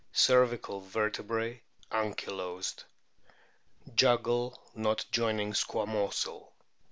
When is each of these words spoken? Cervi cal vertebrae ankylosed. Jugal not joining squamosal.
Cervi 0.15 0.57
cal 0.57 0.79
vertebrae 0.79 1.61
ankylosed. 1.91 2.85
Jugal 3.93 4.59
not 4.73 5.05
joining 5.11 5.51
squamosal. 5.53 6.47